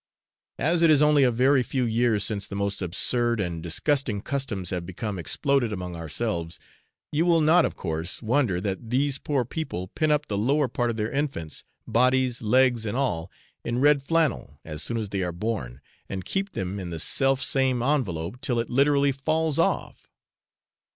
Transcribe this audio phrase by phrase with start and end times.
[0.57, 4.71] As it is only a very few years since the most absurd and disgusting customs
[4.71, 6.59] have become exploded among ourselves,
[7.11, 10.89] you will not, of course, wonder that these poor people pin up the lower part
[10.89, 13.29] of their infants, bodies, legs and all,
[13.63, 17.83] in red flannel as soon as they are born, and keep them in the selfsame
[17.83, 20.09] envelope till it literally falls off.